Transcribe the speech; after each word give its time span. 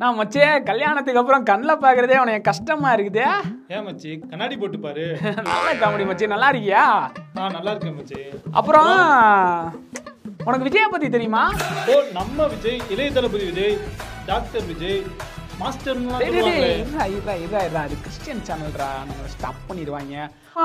நான் 0.00 0.18
மச்சே 0.18 0.44
கல்யாணத்துக்கு 0.68 1.20
அப்புறம் 1.20 1.42
கண்ணில் 1.48 1.80
பார்க்குறதே 1.80 2.20
உனக்கு 2.20 2.46
கஷ்டமா 2.48 2.90
இருக்குதே. 2.96 3.24
ஏன் 3.74 3.84
மச்சி? 3.86 4.10
கண்ணாடி 4.30 4.54
போட்டு 4.60 4.78
பாரு. 4.84 5.04
நல்ல 5.48 5.72
காமெடி 5.80 6.04
மச்சி? 6.10 6.26
நல்லா 6.32 6.48
இருக்கியா? 6.52 6.84
ஆ 7.38 7.48
நல்லா 7.56 7.72
இருக்கேன் 7.72 7.96
மச்சி. 7.98 8.20
அப்புறம் 8.58 8.92
உனக்கு 10.46 10.66
விஜய 10.68 10.86
பத்தி 10.94 11.08
தெரியுமா? 11.16 11.42
ஓ 11.92 11.96
நம்ம 12.18 12.46
விஜய் 12.54 12.80
இளைய 12.94 13.10
தளபதி 13.18 13.44
விஜய் 13.50 13.76
டாக்டர் 14.30 14.66
விஜய். 14.72 15.02
அது 17.82 17.96
கிறிஸ்டியன் 18.04 18.42
சேனல்ரா 18.48 18.90
நம்ம 19.08 19.28
ஸ்டாப் 19.34 19.66
பண்ணிடுவாங்க. 19.68 20.14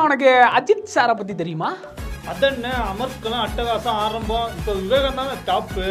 உனக்கு 0.08 0.30
அஜித் 0.60 0.94
சாரை 0.96 1.16
பத்தி 1.22 1.36
தெரியுமா? 1.42 1.72
அதென்ன? 2.32 2.68
அமர்க்கெல்லாம் 2.92 3.44
அட்டகாசம் 3.46 3.98
ஆரம்பம். 4.04 4.48
இப்போ 4.58 4.72
விவேகம் 4.74 5.20
தானே 5.20 5.36
டாப்பு 5.48 5.86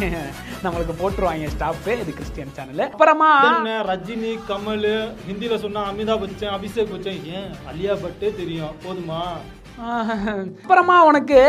நம்மளுக்கு 0.64 0.94
போட்டுருவாங்க 1.00 1.48
ஸ்டாப் 1.48 1.88
இது 1.94 2.12
கிறிஸ்டியன் 2.12 2.54
சேனல் 2.56 2.82
அப்புறமா 2.86 3.28
அதென்ன? 3.40 3.74
ரஜினி 3.90 4.32
கமல் 4.48 4.88
ஹிந்தில 5.28 5.58
சொன்னா 5.64 5.82
அமிதாப் 5.90 6.22
பச்சன் 6.24 6.54
அபிஷேக் 6.56 6.92
பச்சன். 6.94 7.20
ஏன்? 7.36 7.50
அலியா 7.70 7.94
பட்டே 8.04 8.30
தெரியும். 8.40 8.74
போதுமா? 8.84 9.22
அப்புறமா 10.60 10.94
உனக்கு 11.04 11.40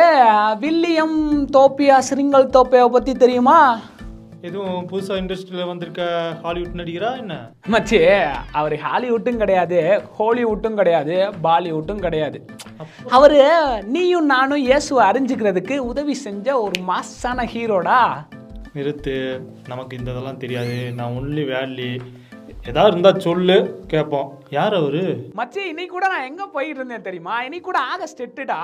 வில்லியம் 0.59 1.17
தோப்பியா 1.55 1.95
சிரிங்கல் 2.09 2.53
தோப்பியாவை 2.55 2.91
பத்தி 2.91 3.13
தெரியுமா? 3.13 3.59
எதுவும் 4.47 4.85
புதுசா 4.89 5.13
இண்டஸ்ட்ரியில 5.21 5.63
வந்திருக்க 5.67 6.03
ஹாலிவுட் 6.41 6.77
நடிகரா 6.79 7.17
என்ன? 7.17 7.33
மச்சி 7.71 7.97
அவர் 8.51 8.73
ஹாலிவுட்டும் 8.73 9.37
கிடையாது 9.37 9.79
ஹாலிவுட்டும் 10.19 10.73
கிடையாது 10.73 11.15
பாலிவுட்டும் 11.43 11.99
கிடையாது. 11.99 12.45
அவரு 13.09 13.41
நீயும் 13.83 14.25
நானும் 14.25 14.63
இயேசுவை 14.67 15.09
அறிஞ்சுக்கிறதுக்கு 15.09 15.77
உதவி 15.77 16.13
செஞ்ச 16.13 16.61
ஒரு 16.61 16.79
மாசான 16.91 17.47
ஹீரோடா? 17.53 17.99
நிறுத்து 18.75 19.15
நமக்கு 19.67 19.97
இந்த 19.97 20.11
இதெல்லாம் 20.11 20.41
தெரியாது. 20.45 20.91
நான் 20.91 21.17
ஒன்லி 21.21 21.45
வேலி 21.53 21.91
ஏதாவது 22.67 22.91
இருந்தா 22.91 23.13
சொல்லு 23.19 23.85
கேட்போம். 23.87 24.29
யார் 24.55 24.75
அவரு? 24.77 25.01
மச்சி 25.37 25.61
இன்னைக்கு 25.71 25.93
கூட 25.95 26.05
நான் 26.11 26.27
எங்க 26.27 26.43
போயிட்டு 26.53 26.79
இருந்தேன் 26.79 27.03
தெரியுமா? 27.07 27.33
இன்னைக்கு 27.47 27.65
கூட 27.67 27.79
ஆகஸ்ட் 27.93 28.21
எட்டுடா 28.25 28.57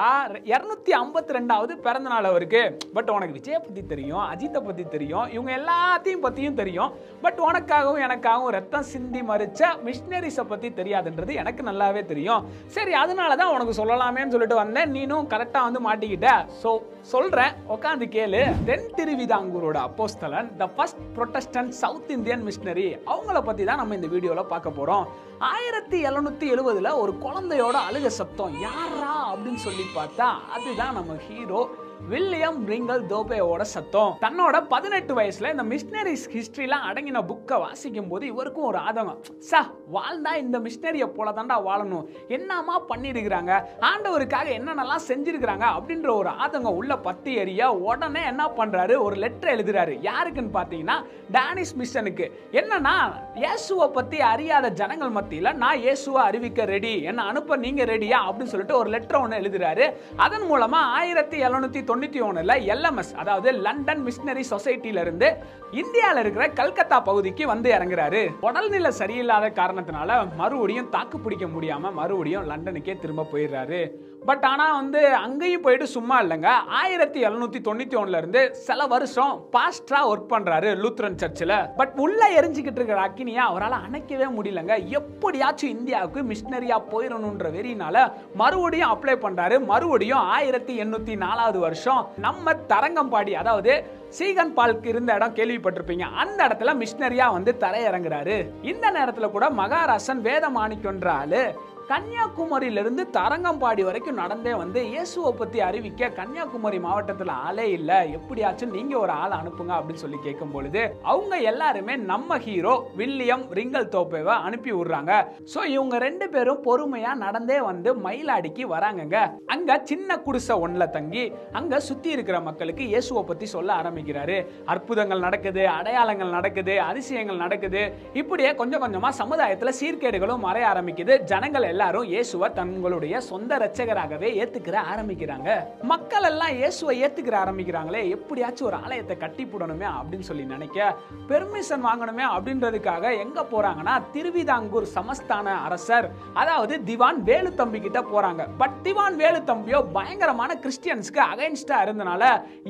இரநூத்தி 0.51 0.91
ஐம்பத்தி 0.99 1.35
ரெண்டாவது 1.37 1.73
பிறந்த 1.85 2.07
நாள் 2.13 2.27
அவருக்கு. 2.29 2.61
பட் 2.95 3.09
உனக்கு 3.15 3.35
விஜய 3.37 3.57
பத்தி 3.65 3.81
தெரியும் 3.91 4.23
அஜித்தை 4.31 4.61
பத்தி 4.67 4.83
தெரியும் 4.95 5.27
இவங்க 5.35 5.51
எல்லாத்தையும் 5.59 6.23
பத்தியும் 6.25 6.57
தெரியும். 6.61 6.93
பட் 7.25 7.41
உனக்காகவும் 7.49 8.01
எனக்காகவும் 8.05 8.53
ரத்தம் 8.57 8.87
சிந்தி 8.93 9.21
மறிச்ச 9.29 9.69
மிஷினரிஸை 9.87 10.45
பத்தி 10.53 10.71
தெரியாதுன்றது 10.79 11.35
எனக்கு 11.43 11.63
நல்லாவே 11.69 12.03
தெரியும். 12.13 12.47
சரி 12.77 12.95
அதனால 13.03 13.35
தான் 13.41 13.53
உனக்கு 13.57 13.75
சொல்லலாமேன்னு 13.81 14.35
சொல்லிட்டு 14.37 14.59
வந்தேன். 14.63 14.91
நீனும் 14.97 15.29
கரெக்டா 15.35 15.61
வந்து 15.67 15.83
மாட்டிக்கிட்ட. 15.89 16.31
ஸோ 16.63 16.71
சொல்றேன் 17.13 17.55
உட்காந்து 17.75 18.07
கேளு. 18.17 18.43
தென் 18.71 18.89
திருவிதாங்கூரோட 18.97 19.77
அப்போஸ்தலன் 19.89 20.51
the 20.63 20.69
first 20.75 21.05
Protestant 21.19 21.77
South 21.83 22.11
Indian 22.17 22.45
missionary 22.49 22.89
அவங்கள 23.13 23.37
பத்தி 23.51 23.63
தான் 23.71 23.81
நம்ம 23.83 23.95
இந்த 24.01 24.09
வீடியோல 24.17 24.43
பார்க்க 24.55 24.77
போறோம். 24.81 25.05
ஆயிரத்தி 25.39 25.97
எழுநூத்தி 26.05 26.45
எழுபதுல 26.51 26.97
ஒரு 26.97 27.13
குழந்தையோட 27.21 27.77
அழுக 27.87 28.07
சத்தம் 28.07 28.61
யாரா 28.61 29.31
அப்படின்னு 29.31 29.55
சொல்லி 29.55 29.85
பார்த்தா 29.95 30.27
அதுதான் 30.53 30.93
நம்ம 30.93 31.15
ஹீரோ 31.27 31.61
வில்லியம் 32.09 32.67
ரிங்கல் 32.67 33.03
தோபேவோட 33.09 33.61
சத்தம். 33.61 34.17
தன்னோட 34.21 34.67
பதினெட்டு 34.67 35.15
வயசுல 35.15 35.51
இந்த 35.51 35.63
மிஷினரிஸ் 35.63 36.25
ஹிஸ்டரியில 36.33 36.73
அடங்கின 36.91 37.21
புக்கை 37.29 37.59
வாசிக்கும் 37.59 38.07
போது 38.07 38.25
இவருக்கும் 38.25 38.63
ஒரு 38.63 38.77
ஆதங்கம். 38.77 39.17
சா 39.37 39.69
வாழ்ந்தா 39.93 40.35
இந்த 40.35 40.59
மிஷினரியை 40.59 41.07
போல 41.07 41.31
தாண்டா 41.31 41.57
வாழணும். 41.67 42.05
என்னமா 42.27 42.81
பண்ணிருக்கிறாங்க? 42.81 43.63
ஆண்டவருக்காக 43.79 44.47
என்னென்னலாம் 44.57 45.05
செஞ்சிருக்கிறாங்க? 45.07 45.65
அப்படின்ற 45.77 46.13
ஒரு 46.13 46.29
ஆதங்கம் 46.29 46.75
உள்ள 46.75 46.97
பத்தி 46.97 47.33
எரிய 47.33 47.71
உடனே 47.71 48.25
என்ன 48.25 48.49
பண்றாரு? 48.57 48.97
ஒரு 49.01 49.15
லெட்டர் 49.15 49.55
எழுதுறாரு. 49.55 50.09
யாருக்குன்னு 50.09 50.53
பார்த்தீங்கன்னா 50.53 51.05
டேனிஸ் 51.31 51.75
மிஷனுக்கு. 51.77 52.31
என்னன்னா 52.51 53.13
இயேசுவை 53.35 53.87
பத்தி 53.87 54.21
அறியாத 54.21 54.69
ஜனங்கள் 54.69 55.23
மத்தியில 55.23 55.53
நான் 55.53 55.77
இயேசுவை 55.77 56.23
அறிவிக்க 56.23 56.65
ரெடி 56.65 57.01
என்ன 57.01 57.23
அனுப்ப 57.23 57.55
நீங்க 57.55 57.85
ரெடியா 57.85 58.17
அப்படின்னு 58.27 58.43
சொல்லிட்டு 58.43 58.77
ஒரு 58.77 58.89
லெட்டர் 58.89 59.21
ஒன்று 59.21 59.37
எழுதுறாரு. 59.37 59.93
அதன் 60.15 60.41
மூலமா 60.41 60.81
ஆயிரத்தி 60.99 61.41
எழுநூத்தி 61.41 61.83
தொண்ணூத்தி 61.87 62.21
ஒண்ணுல 62.27 62.53
எல்எம்எஸ் 62.73 63.13
அதாவது 63.15 63.51
லண்டன் 63.51 64.05
மிஷினரி 64.05 64.43
சொசைட்டில 64.49 65.01
இருந்து 65.01 65.35
இந்தியாவில் 65.71 66.21
இருக்கிற 66.21 66.49
கல்கத்தா 66.49 66.99
பகுதிக்கு 66.99 67.47
வந்து 67.47 67.71
இறங்குறாரு. 67.71 68.33
உடல்நிலை 68.41 68.91
சரியில்லாத 68.97 69.45
காரணத்தினால 69.61 70.35
மறுபடியும் 70.35 70.89
தாக்கு 70.89 71.19
பிடிக்க 71.19 71.45
முடியாம 71.45 71.93
மறுபடியும் 71.93 72.49
லண்டனுக்கே 72.49 72.99
திரும்ப 72.99 73.27
போயிடுறாரு. 73.33 73.89
பட் 74.25 74.43
ஆனா 74.43 74.75
வந்து 74.75 75.13
அங்கேயும் 75.13 75.61
போயிட்டு 75.61 75.87
சும்மா 75.87 76.21
இல்லைங்க. 76.21 76.47
ஆயிரத்தி 76.81 77.23
எழுநூத்தி 77.23 77.59
தொண்ணூத்தி 77.67 77.95
ஒன்னுல 78.01 78.17
இருந்து 78.17 78.55
சில 78.55 78.87
வருஷம் 78.87 79.43
பாஸ்டரா 79.51 79.99
ஒர்க் 80.03 80.31
பண்றாரு 80.31 80.69
லூத்ரன் 80.83 81.15
சர்ச்சில் 81.15 81.53
பட் 81.77 81.93
உள்ள 81.95 82.41
எரிஞ்சுக்கிட்டு 82.41 82.79
இருக்கிற 82.79 83.01
அக்கினியை 83.01 83.43
அவரால் 83.49 83.77
அணைக்கவே 83.89 84.27
முடியலங்க. 84.37 84.85
எப்படியாச்சும் 84.85 85.69
இந்தியாவுக்கு 85.69 86.21
மிஷினரியா 86.21 86.79
போயிடணுன்ற 86.91 87.51
வெறியினால 87.57 88.13
மறுபடியும் 88.33 88.91
அப்ளை 88.91 89.15
பண்றாரு. 89.15 89.65
மறுபடியும் 89.65 90.17
ஆயிரத்தி 90.17 90.79
எண்ணூத்தி 90.79 91.17
நாலாவது 91.17 91.59
வருஷம் 91.59 91.73
நம்ம 92.17 92.53
தரங்கம்பாடி 92.53 93.33
அதாவது 93.33 94.03
சீகன் 94.09 94.57
பால்க்கு 94.57 94.85
இருந்த 94.85 95.13
இடம் 95.13 95.35
கேள்விப்பட்டிருப்பீங்க. 95.35 96.01
அந்த 96.01 96.47
இடத்துல 96.47 96.81
மிஷினரியா 96.81 97.31
வந்து 97.31 97.55
தரையிறங்குறாரு. 97.59 98.63
இந்த 98.63 98.91
நேரத்துல 98.91 99.29
கூட 99.31 99.49
மகாராசன் 99.49 100.23
வேதமாணிக்கொன்ற 100.23 101.07
ஆளு 101.07 101.59
கன்னியாகுமரியிலிருந்து 101.89 103.03
தரங்கம்பாடி 103.15 103.83
வரைக்கும் 103.87 104.19
நடந்தே 104.21 104.53
வந்து 104.61 104.79
இயேசுவை 104.93 105.31
பற்றி 105.39 105.59
அறிவிக்க 105.65 106.07
கன்னியாகுமரி 106.19 106.77
மாவட்டத்தில் 106.85 107.31
ஆளே 107.47 107.65
இல்லை. 107.77 107.97
எப்படியாச்சும் 108.17 108.73
நீங்கள் 108.77 108.99
ஒரு 109.01 109.13
ஆள் 109.23 109.35
அனுப்புங்க 109.39 109.73
அப்படின்னு 109.77 110.03
சொல்லி 110.03 110.19
கேட்கும் 110.23 110.53
பொழுது 110.55 110.81
அவங்க 111.11 111.35
எல்லாருமே 111.51 111.95
நம்ம 112.11 112.37
ஹீரோ 112.45 112.73
வில்லியம் 113.01 113.43
ரிங்கல் 113.59 113.91
தோப்பேவை 113.95 114.37
அனுப்பி 114.47 114.71
விடுறாங்க. 114.77 115.11
ஸோ 115.53 115.59
இவங்க 115.75 115.99
ரெண்டு 116.05 116.27
பேரும் 116.35 116.63
பொறுமையாக 116.67 117.21
நடந்தே 117.25 117.59
வந்து 117.69 117.91
மயிலாடிக்கு 118.07 118.65
வராங்கங்க. 118.73 119.19
அங்கே 119.55 119.77
சின்ன 119.91 120.17
குடிசை 120.25 120.57
ஒன்றில் 120.63 120.93
தங்கி 120.97 121.25
அங்கே 121.61 121.83
சுற்றி 121.89 122.11
இருக்கிற 122.15 122.39
மக்களுக்கு 122.49 122.85
இயேசுவை 122.93 123.25
பற்றி 123.29 123.47
சொல்ல 123.55 123.69
ஆரம்பிக்கிறாரு. 123.81 124.39
அற்புதங்கள் 124.75 125.25
நடக்குது 125.27 125.65
அடையாளங்கள் 125.77 126.35
நடக்குது 126.39 126.75
அதிசயங்கள் 126.89 127.43
நடக்குது. 127.45 127.85
இப்படியே 128.23 128.53
கொஞ்சம் 128.63 128.85
கொஞ்சமாக 128.87 129.19
சமுதாயத்தில் 129.21 129.77
சீர்கேடுகளும் 129.83 130.45
மறைய 130.49 130.71
ஆரம்பிக்குது. 130.73 131.15
ஜனங்கள் 131.33 131.73
எல்லாரும் 131.75 132.09
இயேசுவை 132.11 132.47
தங்களுடைய 132.57 133.15
சொந்த 133.29 133.53
ரட்சகராகவே 133.61 134.27
ஏத்துக்கிற 134.41 134.75
ஆரம்பிக்கிறாங்க. 134.91 135.49
மக்கள் 135.91 136.25
எல்லாம் 136.29 136.53
இயேசுவை 136.59 136.93
ஏத்துக்கிற 137.05 137.35
ஆரம்பிக்கிறாங்களே 137.43 138.01
எப்படியாச்சும் 138.15 138.67
ஒரு 138.69 138.77
ஆலயத்தை 138.85 139.15
கட்டி 139.23 139.43
போடணுமே 139.45 139.87
அப்படின்னு 139.97 140.27
சொல்லி 140.27 140.45
நினைக்க 140.51 140.95
பெர்மிஷன் 141.31 141.83
வாங்கணுமே 141.87 142.25
அப்படின்றதுக்காக 142.35 143.03
எங்க 143.23 143.41
போறாங்கன்னா 143.53 143.95
திருவிதாங்கூர் 144.13 144.87
சமஸ்தான 144.93 145.47
அரசர் 145.67 146.07
அதாவது 146.33 146.77
திவான் 146.89 147.19
வேலுத்தம்பி 147.29 147.81
கிட்ட 147.87 148.03
போறாங்க. 148.13 148.45
பட் 148.61 148.77
திவான் 148.83 149.17
வேலுத்தம்பியோ 149.23 149.81
பயங்கரமான 149.97 150.57
கிறிஸ்டியன்ஸ்க்கு 150.63 151.21
அகைன்ஸ்டா 151.31 151.79
இருந்தனால 151.87 152.23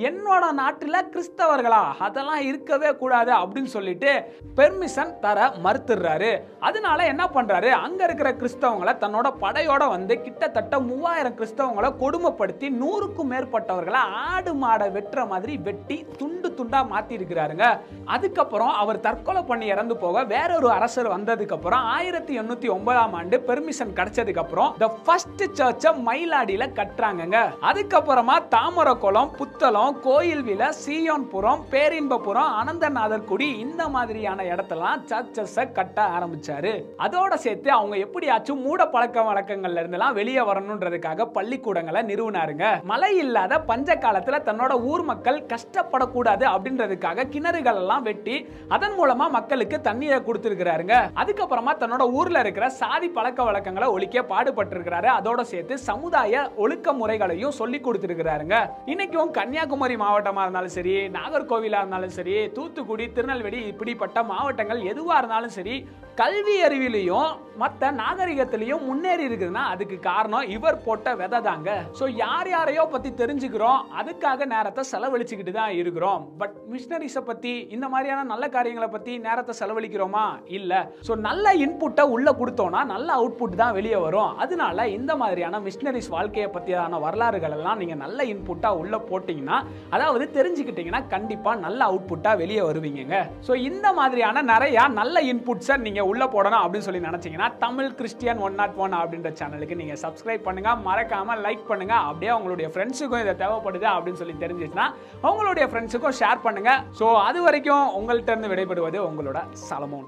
என்னோட 0.10 0.44
நாட்டுல 0.62 1.04
கிறிஸ்தவர்களா 1.14 1.84
அதெல்லாம் 2.08 2.44
இருக்கவே 2.50 2.94
கூடாது 3.04 3.34
அப்படின்னு 3.44 3.74
சொல்லிட்டு 3.78 4.14
பெர்மிஷன் 4.56 5.14
தர 5.28 5.48
மறுத்துடுறாரு. 5.68 6.34
அதனால 6.60 7.00
என்ன 7.14 7.24
பண்றாரு? 7.38 7.72
அங்க 7.86 8.04
இருக்கிற 8.04 8.32
கிறிஸ்தவங்களை 8.42 8.94
தன்னோட 9.02 9.28
படையோட 9.44 9.90
வந்து 9.90 10.22
கிட்டத்தட்ட 10.22 10.80
மூவாயிரம் 10.80 11.38
கிறிஸ்தவங்களை 11.40 11.92
கொடுமைப்படுத்தி 12.02 12.70
நூறுக்கும் 12.82 13.32
மேற்பட்டவர்களை 13.34 14.02
ஆடு 14.30 14.54
மாடை 14.54 14.88
வெட்டுற 14.98 15.28
மாதிரி 15.28 15.58
வெட்டி 15.58 16.06
துண்டு 16.18 16.50
துண்டா 16.58 16.82
மாத்தி 16.92 17.14
இருக்கிறாருங்க 17.20 17.66
அதுக்கப்புறம் 18.06 18.74
அவர் 18.74 19.00
தற்கொலை 19.00 19.44
பண்ணி 19.44 19.66
இறந்து 19.66 19.98
போக 19.98 20.24
வேறொரு 20.24 20.70
அரசர் 20.70 21.14
வந்ததுக்கு 21.16 21.56
அப்புறம் 21.58 21.84
ஆயிரத்தி 21.96 22.40
எண்ணூத்தி 22.40 22.70
ஒன்பதாம் 22.70 23.14
ஆண்டு 23.14 23.38
பெர்மிஷன் 23.48 23.96
கிடைச்சதுக்கு 23.96 24.44
அப்புறம் 24.44 24.74
த 24.78 24.88
ஃபர்ஸ்ட் 25.06 25.44
சர்ச்சை 25.60 25.92
மயிலாடியில 26.08 26.64
கட்டுறாங்கங்க. 26.80 27.40
அதுக்கப்புறமா 27.70 28.36
தாமரக்குளம் 28.48 29.32
புத்தளம் 29.40 30.00
கோயில் 30.00 30.44
வில 30.44 30.70
சீயோன்புரம் 30.86 31.64
பேரின்பபுரம் 31.72 32.54
அனந்தநாதர் 32.62 33.24
குடி 33.24 33.50
இந்த 33.58 33.88
மாதிரியான 33.88 34.44
இடத்தெல்லாம் 34.44 35.04
சர்ச்சஸை 35.12 35.72
கட்ட 35.72 36.08
ஆரம்பிச்சாரு. 36.18 36.74
அதோட 37.06 37.34
சேர்த்து 37.46 37.72
அவங்க 37.72 37.96
எப்படியாச்சும் 37.98 38.62
மூட 38.62 38.85
பழக்க 38.94 39.24
வழக்கங்கள்ல 39.28 39.82
இருந்தெல்லாம் 39.84 40.18
வெளியே 40.20 40.44
வரணுன்றதுக்காக 40.50 41.26
பள்ளிக்கூடங்களை 41.38 42.02
நிறுவினாருங்க. 42.12 42.66
மழை 42.92 43.12
இல்லாத 43.18 43.60
பஞ்ச 43.70 43.98
காலத்துல 44.06 44.40
தன்னோட 44.48 44.74
ஊர் 44.92 45.04
மக்கள் 45.12 45.40
கஷ்டப்படக்கூடாது 45.54 46.46
அப்படின்றதுக்காக 46.54 47.28
கிணறுகள் 47.34 47.80
எல்லாம் 47.84 48.06
வெட்டி 48.10 48.36
அதன் 48.78 48.96
மூலமா 49.00 49.28
மக்களுக்கு 49.38 49.80
தண்ணீரை 49.82 50.20
கொடுத்துருக்கிறாருங்க. 50.28 50.96
அதுக்கப்புறமா 51.24 51.74
தன்னோட 51.84 52.06
ஊர்ல 52.20 52.40
இருக்கிற 52.46 52.70
சாதி 52.82 53.10
பழக்க 53.10 53.44
வழக்கங்களை 53.44 53.90
ஒழிக்க 53.96 54.26
பாடுபட்டிருக்கிறாரு. 54.34 55.10
அதோட 55.18 55.42
சேர்த்து 55.52 55.78
சமுதாய 55.90 56.52
ஒழுக்க 56.56 56.94
முறைகளையும் 56.94 57.58
சொல்லி 57.62 57.82
கொடுத்துருக்கிறாருங்க. 57.86 58.56
இன்னைக்கும் 58.94 59.34
கன்னியாகுமரி 59.40 59.96
மாவட்டமா 60.06 60.42
இருந்தாலும் 60.46 60.76
சரி 60.78 60.96
நாகர்கோவிலா 61.18 61.82
இருந்தாலும் 61.84 62.16
சரி 62.20 62.36
தூத்துக்குடி 62.58 63.06
திருநெல்வேலி 63.12 63.62
இப்படிப்பட்ட 63.72 64.24
மாவட்டங்கள் 64.32 64.82
எதுவா 64.92 65.18
இருந்தாலும் 65.18 65.56
சரி 65.60 65.76
கல்வி 66.20 66.56
அறிவிலையும் 66.66 67.32
மற்ற 67.62 67.92
நாகரிகத்திலையும் 68.02 68.86
முன்னேறி 68.90 69.24
இருக்குதுன்னா 69.28 69.64
அதுக்கு 69.74 69.98
காரணம் 70.10 70.50
இவர் 70.56 70.82
போட்ட 70.86 71.16
விதை 71.22 71.40
தாங்க. 71.48 71.70
ஸோ 72.00 72.08
யார் 72.24 72.50
யாரையோ 72.56 72.86
பற்றி 72.94 73.12
தெரிஞ்சுக்கிறோம் 73.22 73.82
அதுக்காக 74.00 74.46
நேரத்தை 74.54 74.84
செலவழிச்சுக்கிட்டு 74.92 75.54
தான் 75.60 75.76
இருக்கிறோம். 75.82 76.22
பட் 76.42 76.56
மிஷினரிஸை 76.74 77.24
பற்றி 77.30 77.54
இந்த 77.78 77.86
மாதிரியான 77.94 78.28
நல்ல 78.34 78.46
காரியங்களை 78.56 78.90
பற்றி 78.96 79.14
நேரத்தை 79.28 79.56
செலவழிக்கிறோமா? 79.62 80.26
இல்லை. 80.58 80.82
ஸோ 81.10 81.16
நல்ல 81.28 81.56
இன்புட்டை 81.66 82.06
உள்ளே 82.16 82.34
கொடுத்தோம்னா 82.42 82.84
நல்ல 82.94 83.10
அவுட்புட் 83.20 83.62
தான் 83.64 83.76
வெளியே 83.80 84.02
வரும். 84.06 84.34
அதனால 84.46 84.88
இந்த 84.98 85.12
மாதிரியான 85.24 85.60
மிஷினரிஸ் 85.68 86.14
வாழ்க்கையை 86.18 86.50
பற்றியான 86.58 87.00
வரலாறுகள் 87.06 87.58
எல்லாம் 87.60 87.84
நல்ல 88.06 88.20
இன்புட்டாக 88.34 88.80
உள்ளே 88.82 88.98
போட்டிங்கன்னா 89.10 89.58
அதாவது 89.96 90.26
தெரிஞ்சுக்கிட்டிங்கன்னா 90.38 91.02
கண்டிப்பாக 91.14 91.64
நல்ல 91.66 91.80
அவுட்புட்டாக 91.92 92.40
வெளியே 92.42 92.64
வருவீங்க 92.70 93.16
ஸோ 93.48 93.54
இந்த 93.70 93.88
மாதிரியான 94.00 94.44
நிறையா 94.52 94.84
நல்ல 95.00 95.22
இன்புட்ஸை 95.32 95.76
நீங்கள் 95.86 96.10
உள்ளே 96.12 96.28
போடணும் 96.36 96.64
அப்படின்னு 96.64 96.88
சொல்லி 96.88 97.02
நினச்சிங்கன்னா 97.08 97.45
Tamil 97.64 97.90
Christian 98.00 98.42
one 98.46 98.58
not 98.60 98.78
one 98.84 98.96
அப்படின்ற 99.00 99.30
சேனலுக்கு 99.40 99.80
நீங்க 99.82 99.96
சப்ஸ்கிரைப் 100.04 100.46
பண்ணுங்க. 100.48 100.72
மறக்காம 100.88 101.38
லைக் 101.46 101.64
பண்ணுங்க. 101.72 101.96
அப்படியே 102.10 102.32
உங்களுடைய 102.38 102.70
ஃப்ரெண்ட்ஸுக்கும் 102.74 103.24
இதை 103.26 103.36
தேவைப்படுது 103.44 103.88
அப்படின்னு 103.94 104.22
சொல்லி 104.24 104.36
தெரிஞ்சிச்சுன்னா 104.44 104.88
உங்களுடைய 105.32 105.68
ஃப்ரெண்ட்ஸுக்கும் 105.72 106.18
ஷேர் 106.22 106.46
பண்ணுங்க. 106.48 106.74
ஸோ 107.00 107.08
அது 107.30 107.42
வரைக்கும் 107.48 107.88
உங்கள்கிட்ட 108.02 108.36
இருந்து 108.36 108.54
விடைபெறுவது 108.54 109.00
உங்களோட 109.10 109.42
சலமோன். 109.70 110.08